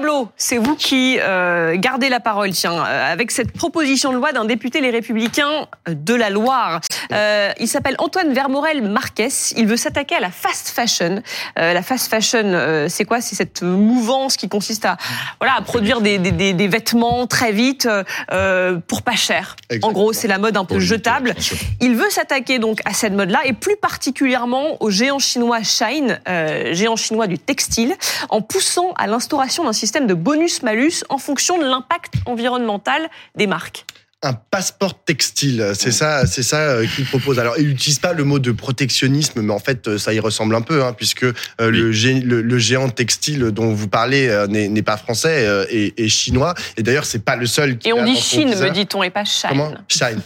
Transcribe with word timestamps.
Pablo, 0.00 0.30
c'est 0.38 0.56
vous 0.56 0.76
qui 0.76 1.18
euh, 1.20 1.76
gardez 1.76 2.08
la 2.08 2.20
parole, 2.20 2.52
tiens, 2.52 2.72
euh, 2.72 3.12
avec 3.12 3.30
cette 3.30 3.52
proposition 3.52 4.12
de 4.12 4.16
loi 4.16 4.32
d'un 4.32 4.46
député 4.46 4.80
Les 4.80 4.88
Républicains 4.88 5.66
de 5.86 6.14
la 6.14 6.30
Loire. 6.30 6.80
Euh, 7.12 7.52
il 7.60 7.68
s'appelle 7.68 7.96
Antoine 7.98 8.32
Vermorel 8.32 8.80
Marquez. 8.80 9.28
Il 9.58 9.66
veut 9.66 9.76
s'attaquer 9.76 10.14
à 10.14 10.20
la 10.20 10.30
fast 10.30 10.70
fashion. 10.70 11.20
Euh, 11.58 11.74
la 11.74 11.82
fast 11.82 12.08
fashion, 12.08 12.44
euh, 12.44 12.86
c'est 12.88 13.04
quoi? 13.04 13.20
C'est 13.20 13.34
cette 13.34 13.62
mouvance 13.62 14.38
qui 14.38 14.48
consiste 14.48 14.86
à, 14.86 14.96
voilà, 15.38 15.56
à 15.58 15.60
produire 15.60 16.00
des, 16.00 16.16
des, 16.16 16.32
des, 16.32 16.54
des 16.54 16.68
vêtements 16.68 17.26
très 17.26 17.52
vite 17.52 17.86
euh, 18.32 18.78
pour 18.88 19.02
pas 19.02 19.16
cher. 19.16 19.56
Exactement. 19.68 19.90
En 19.90 19.92
gros, 19.92 20.12
c'est 20.14 20.28
la 20.28 20.38
mode 20.38 20.56
un 20.56 20.64
peu 20.64 20.80
jetable. 20.80 21.34
Il 21.82 21.94
veut 21.94 22.08
s'attaquer 22.08 22.58
donc 22.58 22.80
à 22.86 22.94
cette 22.94 23.12
mode-là 23.12 23.40
et 23.44 23.52
plus 23.52 23.76
particulièrement 23.76 24.82
au 24.82 24.88
géant 24.88 25.18
chinois 25.18 25.62
Shine, 25.62 26.20
euh, 26.26 26.72
géant 26.72 26.96
chinois 26.96 27.26
du 27.26 27.38
textile, 27.38 27.94
en 28.30 28.40
poussant 28.40 28.94
à 28.96 29.06
l'instauration 29.06 29.64
d'un 29.64 29.74
système 29.74 29.89
de 29.98 30.14
bonus-malus 30.14 31.04
en 31.08 31.18
fonction 31.18 31.58
de 31.58 31.64
l'impact 31.64 32.14
environnemental 32.26 33.10
des 33.34 33.48
marques. 33.48 33.84
Un 34.22 34.34
passeport 34.34 35.02
textile. 35.04 35.72
C'est 35.74 35.92
ça, 35.92 36.26
c'est 36.26 36.42
ça 36.42 36.60
euh, 36.60 36.86
qu'il 36.94 37.06
propose. 37.06 37.38
Alors, 37.38 37.54
il 37.58 37.68
n'utilise 37.68 37.98
pas 37.98 38.12
le 38.12 38.24
mot 38.24 38.38
de 38.38 38.52
protectionnisme, 38.52 39.40
mais 39.40 39.52
en 39.52 39.58
fait, 39.58 39.88
euh, 39.88 39.96
ça 39.96 40.12
y 40.12 40.20
ressemble 40.20 40.54
un 40.54 40.60
peu, 40.60 40.84
hein, 40.84 40.92
puisque 40.94 41.24
euh, 41.24 41.32
le, 41.58 41.90
gé- 41.90 42.22
le, 42.22 42.42
le 42.42 42.58
géant 42.58 42.90
textile 42.90 43.50
dont 43.50 43.72
vous 43.72 43.88
parlez 43.88 44.28
euh, 44.28 44.46
n'est 44.46 44.82
pas 44.82 44.98
français 44.98 45.46
euh, 45.46 45.64
et, 45.70 45.94
et 46.04 46.08
chinois. 46.10 46.54
Et 46.76 46.82
d'ailleurs, 46.82 47.06
c'est 47.06 47.24
pas 47.24 47.36
le 47.36 47.46
seul. 47.46 47.78
Qui 47.78 47.88
Et 47.88 47.92
on 47.94 48.02
a 48.02 48.04
dit 48.04 48.16
Chine, 48.16 48.48
me 48.50 48.70
dit-on, 48.70 49.02
et 49.02 49.08
pas 49.10 49.24
Shine. 49.24 49.48
Comment? 49.50 49.72
Shine. 49.88 50.20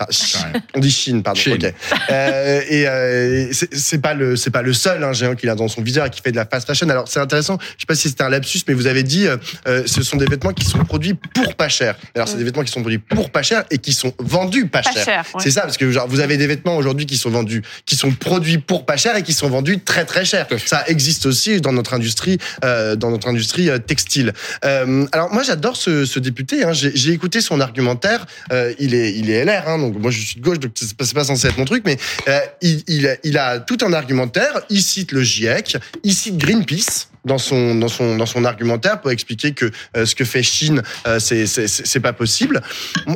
On 0.75 0.81
dit 0.81 0.91
Chine, 0.91 1.23
pardon. 1.23 1.41
Chine. 1.41 1.73
Euh, 2.11 2.61
et 2.69 2.89
euh, 2.89 3.53
c'est 3.53 4.01
pas 4.01 4.15
le 4.15 4.35
c'est 4.35 4.51
pas 4.51 4.63
le 4.63 4.73
seul 4.73 5.05
hein, 5.05 5.13
géant 5.13 5.37
qu'il 5.37 5.49
a 5.51 5.55
dans 5.55 5.69
son 5.69 5.83
viseur 5.83 6.07
et 6.07 6.11
qui 6.11 6.21
fait 6.21 6.33
de 6.33 6.37
la 6.37 6.47
fast 6.47 6.67
fashion. 6.67 6.89
Alors 6.89 7.07
c'est 7.07 7.21
intéressant. 7.21 7.59
Je 7.61 7.83
sais 7.83 7.87
pas 7.87 7.95
si 7.95 8.09
c'était 8.09 8.25
un 8.25 8.29
lapsus, 8.29 8.61
mais 8.67 8.75
vous 8.75 8.89
avez 8.89 9.05
dit 9.05 9.27
euh, 9.29 9.83
ce 9.87 10.03
sont 10.03 10.17
des 10.17 10.27
vêtements 10.27 10.53
qui 10.53 10.65
sont 10.65 10.79
produits 10.85 11.15
pour 11.15 11.55
pas 11.55 11.69
cher. 11.69 11.97
Alors 12.17 12.27
c'est 12.27 12.39
des 12.39 12.45
vêtements 12.45 12.65
qui 12.65 12.73
sont 12.73 12.81
produits 12.81 12.99
pour 12.99 13.31
pas 13.31 13.43
cher 13.43 13.65
et 13.71 13.79
qui 13.85 13.93
sont 13.93 14.13
vendus 14.19 14.67
pas, 14.67 14.83
Pas 14.83 14.93
cher. 14.93 15.05
cher, 15.05 15.25
ouais. 15.35 15.41
C'est 15.43 15.51
ça 15.51 15.63
parce 15.63 15.77
que 15.77 15.91
genre 15.93 16.09
vous 16.09 16.21
avez 16.21 16.37
des 16.37 16.47
vêtements 16.47 16.77
aujourd'hui 16.77 17.07
qui 17.07 17.17
sont 17.17 17.31
vendus, 17.31 17.63
qui 17.87 17.97
sont 17.97 18.11
produits 18.13 18.59
pour 18.59 18.87
pas 18.87 18.97
cher 18.97 19.17
et 19.17 19.23
qui 19.23 19.33
sont 19.33 19.49
vendus 19.49 19.81
très 19.81 20.05
très 20.05 20.25
cher. 20.25 20.47
Ça 20.65 20.85
existe 20.87 21.27
aussi 21.27 21.61
dans 21.61 21.73
notre 21.73 21.95
industrie, 21.95 22.39
euh, 22.65 22.97
dans 22.97 23.11
notre 23.11 23.29
industrie 23.29 23.69
euh, 23.71 23.79
textile. 23.79 24.33
Euh, 24.65 25.07
alors 25.13 25.33
moi 25.33 25.43
j'adore 25.43 25.77
ce, 25.77 26.05
ce 26.05 26.19
député. 26.19 26.65
Hein. 26.65 26.73
J'ai 26.73 26.93
j'ai 26.95 27.13
écouté 27.13 27.41
son 27.41 27.61
argumentaire. 27.61 28.27
Euh, 28.53 28.73
il 28.79 28.95
est 28.95 29.13
il 29.15 29.31
est 29.31 29.45
LR, 29.45 29.69
hein, 29.69 29.79
donc 29.79 29.99
moi 29.99 30.11
je 30.11 30.21
suis 30.21 30.37
de 30.41 30.45
gauche, 30.45 30.59
donc 30.59 30.73
c'est 30.75 30.97
pas, 30.97 31.05
c'est 31.05 31.15
pas 31.15 31.25
censé 31.25 31.49
être 31.49 31.59
mon 31.59 31.65
truc, 31.65 31.83
mais 31.85 31.99
euh, 32.29 32.39
il, 32.63 32.83
il, 32.89 33.19
il 33.23 33.39
a 33.39 33.61
tout 33.61 33.79
un 33.83 33.93
argumentaire. 33.93 34.61
Il 34.71 34.83
cite 34.83 35.13
le 35.13 35.23
GIEC, 35.23 35.77
il 36.03 36.15
cite 36.15 36.37
Greenpeace 36.39 37.09
dans 37.25 37.39
son 37.39 37.75
dans 37.75 37.89
son 37.89 38.17
dans 38.17 38.27
son 38.27 38.45
argumentaire 38.45 39.01
pour 39.01 39.11
expliquer 39.11 39.53
que 39.53 39.71
euh, 39.97 40.05
ce 40.07 40.15
que 40.15 40.25
fait 40.25 40.43
Chine 40.43 40.83
euh, 41.07 41.19
c'est 41.19 41.47
c'est 41.47 42.01
pas 42.01 42.13
possible. 42.13 42.63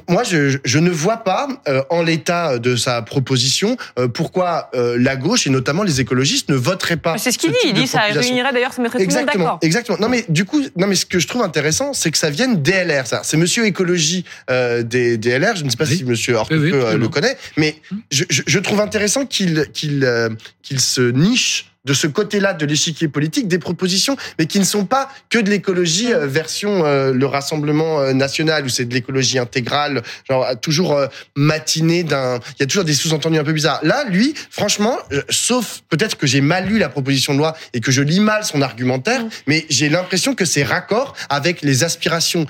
Moi 0.09 0.23
je 0.23 0.59
je 0.65 0.79
ne 0.79 0.91
vois 0.91 1.19
pas 1.19 1.49
euh, 1.69 1.83
en 1.91 2.03
l'état 2.03 2.59
de 2.59 2.77
sa 2.77 3.03
proposition 3.03 3.77
euh, 3.99 4.09
pourquoi 4.09 4.71
euh, 4.75 4.97
la 4.99 5.17
gauche 5.17 5.47
et 5.47 5.51
notamment 5.51 5.83
les 5.83 6.01
écologistes 6.01 6.49
ne 6.49 6.55
voteraient 6.57 6.97
pas. 6.97 7.19
C'est 7.19 7.33
ce 7.33 7.39
qu'il 7.39 7.51
dit. 7.51 7.57
type 7.61 7.71
Il 7.77 7.81
dit 7.81 7.87
ça 7.87 8.01
réunirait 8.01 8.53
d'ailleurs, 8.53 8.73
ça 8.73 8.83
mettrait 8.83 8.99
tout 8.99 9.05
le 9.05 9.11
monde 9.11 9.19
Exactement, 9.21 9.45
d'accord. 9.45 9.59
exactement. 9.63 9.99
Non 10.01 10.09
mais 10.09 10.25
du 10.29 10.45
coup, 10.45 10.63
non 10.77 10.87
mais 10.87 10.95
ce 10.95 11.07
que 11.07 11.19
je 11.19 11.27
trouve 11.27 11.43
intéressant, 11.43 11.93
c'est 11.93 12.11
que 12.11 12.19
ça 12.19 12.31
vienne 12.31 12.63
des 12.63 12.85
LR. 12.85 13.07
Ça, 13.07 13.21
c'est 13.25 13.37
Monsieur 13.37 13.67
écologie 13.67 14.25
euh, 14.51 14.83
des, 14.83 15.17
des 15.19 15.39
LR. 15.39 15.57
Je 15.57 15.65
ne 15.65 15.71
sais 15.71 15.77
pas 15.77 15.85
Oui. 15.85 15.97
si 15.99 16.05
Monsieur 16.05 16.35
Hortefeux 16.35 16.61
Oui, 16.61 16.73
oui, 16.73 16.79
euh, 16.83 16.97
le 16.99 17.09
connaît, 17.09 17.37
mais 17.57 17.77
je, 18.11 18.25
je, 18.31 18.43
je 18.47 18.59
trouve 18.59 18.81
intéressant 18.81 19.27
qu'il 19.27 19.67
qu'il 19.73 20.05
euh, 20.05 20.29
qu'il 20.63 20.81
se 20.81 21.01
niche 21.01 21.67
de 21.89 21.95
ce 21.95 22.07
côté-là 22.07 22.55
de 22.55 22.67
l'échiquier 22.67 23.09
politique 23.09 23.49
des 23.49 23.59
propositions, 23.59 24.17
mais 24.39 24.47
qui 24.47 24.61
ne 24.61 24.65
sont 24.65 24.85
pas 24.85 25.11
que 25.31 25.39
de 25.39 25.51
l'écologie 25.51 26.13
euh, 26.13 26.27
version 26.27 26.85
euh, 26.85 27.13
le 27.13 27.27
Rassemblement 27.27 28.01
euh, 28.01 28.13
national, 28.13 28.65
où 28.65 28.69
c'est 28.69 28.85
de 28.85 28.95
l'écologie 28.95 29.39
intégrale, 29.39 30.03
genre 30.29 30.47
toujours 30.61 30.93
euh, 30.93 31.07
matinée 31.37 32.05
d'un... 32.05 32.39
Il 32.59 32.61
y 32.61 32.63
a 32.63 32.67
toujours 32.67 32.85
des 32.85 32.95
sous-entendus 32.95 33.39
un 33.39 33.45
peu 33.45 33.53
bizarres. 33.53 33.81
Là, 33.83 34.05
lui, 34.05 34.35
franchement, 34.51 34.99
sauf 35.31 35.81
peut-être 35.89 36.17
que 36.17 36.27
j'ai 36.27 36.41
mal 36.41 36.67
lu 36.67 36.79
la 36.79 36.89
proposition 36.89 37.33
de 37.33 37.39
loi 37.39 37.57
et 37.75 37.81
que 37.81 37.91
je 37.91 38.03
lis 38.03 38.21
mal 38.21 38.45
son 38.45 38.63
argumentaire, 38.63 39.09
Mm. 39.25 39.29
mais 39.47 39.67
j'ai 39.69 39.89
l'impression 39.89 40.35
que 40.35 40.45
c'est 40.45 40.63
raccord 40.63 41.15
avec 41.29 41.63
les 41.63 41.85
aspirations 41.85 42.47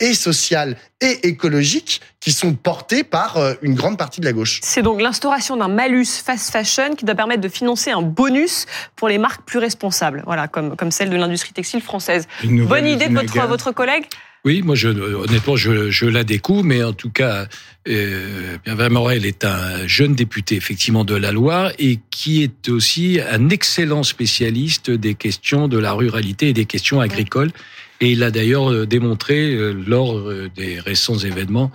et 0.00 0.14
sociales 0.14 0.76
et 1.00 1.28
écologiques 1.28 2.00
qui 2.20 2.32
sont 2.32 2.54
portées 2.54 3.04
par 3.04 3.36
euh, 3.36 3.54
une 3.62 3.74
grande 3.74 3.98
partie 3.98 4.20
de 4.20 4.26
la 4.26 4.32
gauche. 4.32 4.60
C'est 4.62 4.82
donc 4.82 5.00
l'instauration 5.00 5.56
d'un 5.56 5.68
malus 5.68 6.06
fast 6.24 6.50
fashion 6.50 6.94
qui 6.96 7.04
doit 7.04 7.14
permettre 7.14 7.40
de 7.40 7.48
financer 7.48 7.90
un 7.90 8.02
bonus 8.02 8.66
pour 8.96 9.08
les 9.08 9.18
marques 9.18 9.42
plus 9.44 9.58
responsables, 9.58 10.22
voilà, 10.26 10.48
comme, 10.48 10.76
comme 10.76 10.90
celle 10.90 11.10
de 11.10 11.16
l'industrie 11.16 11.52
textile 11.52 11.82
française. 11.82 12.26
Bonne 12.44 12.86
idée 12.86 13.08
de 13.08 13.14
votre, 13.14 13.46
votre 13.46 13.72
collègue 13.72 14.06
Oui, 14.44 14.62
moi, 14.62 14.74
je, 14.74 14.88
honnêtement, 14.88 15.54
je, 15.54 15.90
je 15.90 16.06
la 16.06 16.24
découvre, 16.24 16.64
mais 16.64 16.82
en 16.82 16.92
tout 16.92 17.10
cas, 17.10 17.46
euh, 17.88 18.56
Pierre 18.64 18.90
Morel 18.90 19.24
est 19.24 19.44
un 19.44 19.86
jeune 19.86 20.14
député, 20.14 20.56
effectivement, 20.56 21.04
de 21.04 21.14
la 21.14 21.30
Loire 21.30 21.70
et 21.78 22.00
qui 22.10 22.42
est 22.42 22.68
aussi 22.68 23.20
un 23.30 23.50
excellent 23.50 24.02
spécialiste 24.02 24.90
des 24.90 25.14
questions 25.14 25.68
de 25.68 25.78
la 25.78 25.92
ruralité 25.92 26.48
et 26.48 26.52
des 26.52 26.64
questions 26.64 27.00
agricoles. 27.00 27.52
Et 28.00 28.10
il 28.10 28.18
l'a 28.18 28.32
d'ailleurs 28.32 28.72
euh, 28.72 28.84
démontré 28.84 29.54
euh, 29.54 29.72
lors 29.86 30.18
euh, 30.18 30.50
des 30.56 30.80
récents 30.80 31.18
événements 31.18 31.70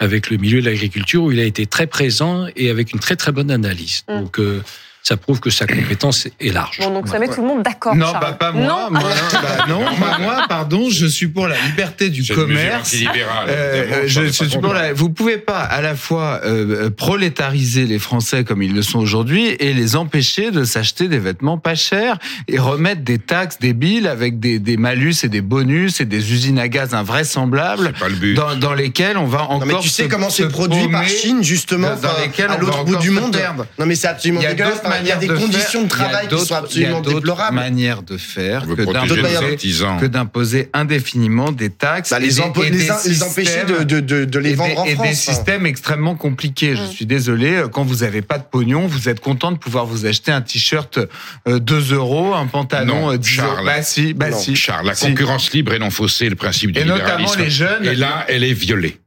avec 0.00 0.28
le 0.28 0.36
milieu 0.36 0.60
de 0.60 0.66
l'agriculture 0.66 1.22
où 1.22 1.30
il 1.30 1.38
a 1.38 1.44
été 1.44 1.66
très 1.66 1.86
présent 1.86 2.46
et 2.56 2.68
avec 2.68 2.92
une 2.92 2.98
très 2.98 3.14
très 3.14 3.30
bonne 3.30 3.52
analyse. 3.52 4.02
Mm. 4.08 4.20
Donc, 4.20 4.40
euh, 4.40 4.60
ça 5.08 5.16
prouve 5.16 5.40
que 5.40 5.48
sa 5.50 5.66
compétence 5.66 6.26
est 6.38 6.52
large. 6.52 6.78
Bon, 6.80 6.90
donc 6.90 7.08
ça 7.08 7.18
met 7.18 7.28
tout 7.28 7.40
le 7.40 7.46
monde 7.48 7.62
d'accord. 7.62 7.94
Non, 7.96 8.06
Charles. 8.12 8.20
bah, 8.20 8.32
pas 8.38 8.52
moi. 8.52 8.66
Non 8.66 8.90
Moi, 8.90 9.00
bah, 9.32 9.64
non, 9.68 9.80
moi, 9.98 10.18
moi, 10.20 10.44
pardon, 10.48 10.90
je 10.90 11.06
suis 11.06 11.28
pour 11.28 11.48
la 11.48 11.56
liberté 11.66 12.10
du 12.10 12.22
commerce. 12.24 12.94
Euh, 12.94 13.48
euh, 13.48 14.02
je 14.06 14.20
pas 14.22 14.32
suis 14.32 14.58
pour 14.58 14.74
la. 14.74 14.92
Vous 14.92 15.08
pouvez 15.10 15.38
pas 15.38 15.60
à 15.60 15.80
la 15.80 15.94
fois 15.94 16.40
euh, 16.44 16.90
prolétariser 16.90 17.86
les 17.86 17.98
Français 17.98 18.44
comme 18.44 18.62
ils 18.62 18.74
le 18.74 18.82
sont 18.82 18.98
aujourd'hui 18.98 19.46
et 19.48 19.72
les 19.72 19.96
empêcher 19.96 20.50
de 20.50 20.64
s'acheter 20.64 21.08
des 21.08 21.18
vêtements 21.18 21.58
pas 21.58 21.74
chers 21.74 22.18
et 22.48 22.58
remettre 22.58 23.02
des 23.02 23.18
taxes 23.18 23.58
débiles 23.58 24.06
avec 24.06 24.38
des, 24.40 24.58
des 24.58 24.76
malus 24.76 25.14
et 25.24 25.28
des 25.28 25.40
bonus 25.40 26.00
et 26.00 26.04
des 26.04 26.32
usines 26.32 26.58
à 26.58 26.68
gaz 26.68 26.92
invraisemblables 26.94 27.92
pas 27.98 28.08
le 28.08 28.14
but. 28.16 28.34
dans, 28.34 28.54
dans 28.56 28.74
lesquelles 28.74 29.16
on 29.16 29.24
va 29.26 29.42
encore. 29.44 29.60
Non, 29.60 29.66
mais 29.66 29.80
tu 29.80 29.88
sais 29.88 30.04
se- 30.04 30.08
comment 30.08 30.30
c'est 30.30 30.48
produit 30.48 30.88
par 30.88 31.06
Chine, 31.08 31.42
justement, 31.42 31.88
dans- 31.94 32.08
dans 32.08 32.20
lesquelles 32.22 32.50
à 32.50 32.54
on 32.56 32.58
va 32.58 32.60
l'autre 32.60 32.84
bout 32.84 32.90
encore 32.92 33.02
du 33.02 33.10
monde. 33.10 33.32
perdre. 33.36 33.66
Non, 33.78 33.86
mais 33.86 33.94
c'est 33.94 34.08
absolument 34.08 34.40
dégueulasse. 34.40 34.82
Il 35.02 35.08
y 35.08 35.12
a 35.12 35.16
des 35.16 35.26
de 35.28 35.34
conditions 35.34 35.80
faire. 35.80 35.82
de 35.82 35.88
travail 35.88 36.28
qui 36.28 36.38
sont 36.46 36.54
absolument 36.54 36.88
il 36.90 36.94
y 36.94 36.98
a 36.98 37.00
d'autres 37.02 37.14
déplorables. 37.20 37.54
manières 37.56 38.02
de 38.02 38.16
faire 38.16 38.66
que 38.66 38.82
d'imposer 38.82 39.36
artisans. 39.36 40.00
que 40.00 40.06
d'imposer 40.06 40.70
indéfiniment 40.72 41.52
des 41.52 41.70
taxes 41.70 42.10
Bah, 42.10 42.18
et 42.18 42.20
les, 42.22 42.28
des- 42.28 42.40
et 42.40 42.70
les, 42.70 42.70
des 42.70 43.08
les 43.08 43.22
empêcher 43.22 43.64
de, 43.64 43.74
systèmes- 43.74 43.84
de, 43.84 44.00
de, 44.00 44.24
de 44.24 44.38
les 44.38 44.50
et 44.50 44.54
vendre 44.54 44.74
des, 44.74 44.78
en 44.80 44.84
et 44.86 44.94
France. 44.94 45.06
des 45.06 45.12
hein. 45.12 45.14
systèmes 45.34 45.66
extrêmement 45.66 46.14
compliqués. 46.16 46.74
Je 46.76 46.82
Mm. 46.82 46.86
suis 46.90 47.06
désolé, 47.06 47.62
quand 47.72 47.84
vous 47.84 48.02
avez 48.02 48.22
pas 48.22 48.38
de 48.38 48.44
pognon, 48.44 48.86
vous 48.86 49.08
êtes 49.08 49.20
content 49.20 49.52
de 49.52 49.58
pouvoir 49.58 49.86
vous 49.86 50.06
acheter 50.06 50.32
un 50.32 50.40
t-shirt 50.40 50.98
euh, 51.46 51.58
2 51.58 51.92
euros, 51.94 52.34
un 52.34 52.46
pantalon 52.46 53.00
Non, 53.02 53.12
euh, 53.12 53.16
10 53.18 53.38
euros. 53.40 53.64
Bah 53.64 53.82
si, 53.82 54.14
bah 54.14 54.30
Non. 54.30 54.38
si. 54.38 54.56
Charles, 54.56 54.86
la 54.86 54.94
Si. 54.94 55.06
concurrence 55.06 55.52
libre 55.52 55.72
et 55.74 55.78
non 55.78 55.90
faussée, 55.90 56.28
le 56.28 56.36
principe 56.36 56.72
du 56.72 56.80
Et 56.80 56.84
notamment 56.84 57.18
libéralisme. 57.18 57.40
les 57.42 57.50
jeunes. 57.50 57.84
Et 57.86 57.94
là, 57.94 58.24
elle 58.28 58.44
est 58.44 58.52
violée. 58.52 58.98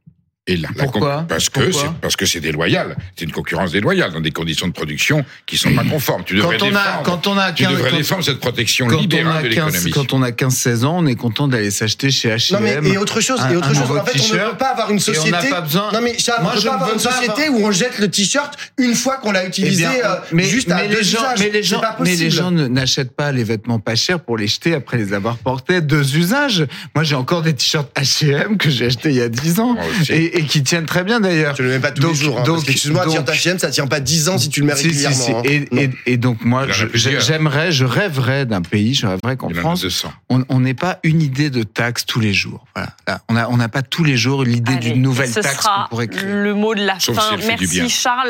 Et 0.51 0.57
là, 0.57 0.67
la 0.75 0.83
Pourquoi 0.83 1.17
con- 1.19 1.25
Parce 1.29 1.49
que 1.49 1.59
Pourquoi 1.61 1.95
parce 2.01 2.15
que 2.15 2.25
c'est 2.25 2.39
déloyal. 2.41 2.95
C'est 3.15 3.25
une 3.25 3.31
concurrence 3.31 3.71
déloyale 3.71 4.11
dans 4.11 4.19
des 4.19 4.31
conditions 4.31 4.67
de 4.67 4.73
production 4.73 5.23
qui 5.45 5.57
sont 5.57 5.73
pas 5.73 5.83
conformes. 5.83 6.23
Tu 6.25 6.35
devrais 6.35 6.57
Quand 6.57 6.65
on 6.65 6.75
a, 6.75 6.83
défendre. 6.83 7.03
quand 7.03 7.27
on 7.27 7.37
a 7.37 7.51
tu 7.53 7.63
15, 7.63 7.71
devrais 7.73 7.89
quand- 7.91 7.97
défendre 7.97 8.23
cette 8.25 8.39
protection 8.39 8.87
quand 8.87 8.97
on 8.97 9.01
libérale 9.01 9.37
a 9.45 9.49
de 9.49 9.53
15, 9.53 9.65
l'économie. 9.73 9.91
quand 9.91 10.13
on 10.13 10.21
a 10.23 10.31
15-16 10.31 10.83
ans, 10.83 10.97
on 10.99 11.05
est 11.07 11.15
content 11.15 11.47
d'aller 11.47 11.71
s'acheter 11.71 12.11
chez 12.11 12.29
Non 12.51 12.59
mais 12.61 12.73
H&M. 12.75 12.85
et 12.87 12.97
autre 12.97 13.21
chose, 13.21 13.39
et 13.39 13.43
un- 13.53 13.57
autre 13.57 13.69
un 13.69 13.73
chose. 13.73 13.91
En 13.91 14.03
fait, 14.05 14.11
on 14.13 14.17
ne 14.17 14.29
t-shirt, 14.29 14.51
peut 14.51 14.57
pas 14.57 14.69
avoir 14.71 14.91
une 14.91 14.97
et 14.97 15.01
on 15.01 15.11
n'a 15.13 15.13
société. 15.39 15.49
pas 15.49 15.61
besoin- 15.61 15.91
Non 15.93 16.01
mais 16.01 16.17
Charles, 16.17 16.43
Moi, 16.43 16.51
on 16.53 16.59
peut 16.61 16.67
pas 16.67 16.73
avoir 16.73 16.93
une 16.93 16.99
société 16.99 17.43
avoir- 17.43 17.61
où 17.61 17.65
on 17.65 17.71
jette 17.71 17.99
le 17.99 18.09
t-shirt 18.09 18.53
une 18.77 18.95
fois 18.95 19.17
qu'on 19.17 19.31
l'a 19.31 19.45
Eh 19.45 19.47
utilisé, 19.47 19.83
bien, 19.83 19.91
euh, 20.03 20.15
mais, 20.33 20.43
juste 20.43 20.69
à 20.69 20.75
mais 20.77 20.87
les 20.89 21.03
gens, 21.03 21.19
usages. 21.19 21.39
mais 21.39 21.49
les 21.49 21.63
gens, 21.63 21.81
mais 21.99 22.15
les 22.15 22.69
n'achètent 22.69 23.15
pas 23.15 23.31
les 23.31 23.43
vêtements 23.43 23.79
pas 23.79 23.95
chers 23.95 24.19
pour 24.19 24.37
les 24.37 24.47
jeter 24.47 24.73
après 24.73 24.97
les 24.97 25.13
avoir 25.13 25.37
portés 25.37 25.79
deux 25.81 26.17
usages. 26.17 26.65
Moi, 26.95 27.03
j'ai 27.03 27.15
encore 27.15 27.41
des 27.41 27.53
t-shirts 27.53 27.89
H&M 27.95 28.57
que 28.57 28.69
j'ai 28.69 28.87
achetés 28.87 29.09
il 29.09 29.15
y 29.15 29.21
a 29.21 29.29
10 29.29 29.59
ans 29.59 29.75
et, 30.09 30.39
et 30.41 30.45
qui 30.45 30.63
tiennent 30.63 30.85
très 30.85 31.03
bien 31.03 31.19
d'ailleurs. 31.19 31.53
Tu 31.55 31.63
le 31.63 31.69
mets 31.69 31.79
pas 31.79 31.91
tous 31.91 32.01
Donc- 32.01 32.11
les 32.11 32.17
jours. 32.17 32.39
Hein, 32.39 32.43
donc- 32.43 32.67
excuse-moi, 32.69 33.05
tiens, 33.07 33.23
ta 33.23 33.33
chienne, 33.33 33.59
ça 33.59 33.69
tient 33.69 33.87
pas 33.87 33.99
10 33.99 34.29
ans 34.29 34.37
si 34.37 34.49
tu 34.49 34.61
le 34.61 34.67
mets 34.67 34.75
Si, 34.75 34.87
régulièrement. 34.87 35.15
si. 35.15 35.31
hein. 35.31 35.41
Et, 35.45 35.59
Non. 35.71 35.81
et, 35.81 35.89
et 36.05 36.17
donc 36.17 36.43
moi, 36.43 36.67
je- 36.69 36.87
j'aimerais, 36.93 37.71
je 37.71 37.85
rêverais 37.85 38.45
d'un 38.45 38.61
pays, 38.61 38.93
je 38.93 39.07
rêverais 39.07 39.37
qu'en 39.37 39.49
France, 39.49 39.81
200. 39.81 40.11
on 40.29 40.59
n'ait 40.59 40.73
pas 40.73 40.99
une 41.03 41.21
idée 41.21 41.49
de 41.49 41.63
taxe 41.63 42.05
tous 42.05 42.19
les 42.19 42.33
jours. 42.33 42.65
Voilà. 42.75 42.93
Là, 43.07 43.47
on 43.49 43.57
n'a 43.57 43.69
pas 43.69 43.81
tous 43.81 44.03
les 44.03 44.17
jours 44.17 44.43
l'idée 44.43 44.75
d'une 44.75 45.01
nouvelle 45.01 45.29
ce 45.31 45.39
taxe 45.39 45.57
qu'on 45.65 45.89
pourrait 45.89 46.07
créer. 46.07 46.31
le 46.31 46.53
mot 46.53 46.75
de 46.75 46.83
la 46.83 46.99
Sauf 46.99 47.15
fin. 47.15 47.37
si 47.39 47.47
Merci. 47.47 47.89
Charles. 47.89 48.29